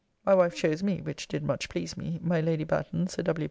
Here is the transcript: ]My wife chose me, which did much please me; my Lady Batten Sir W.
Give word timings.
]My 0.25 0.33
wife 0.33 0.55
chose 0.55 0.81
me, 0.81 0.99
which 1.03 1.27
did 1.27 1.43
much 1.43 1.69
please 1.69 1.95
me; 1.95 2.19
my 2.23 2.41
Lady 2.41 2.63
Batten 2.63 3.05
Sir 3.05 3.21
W. 3.21 3.39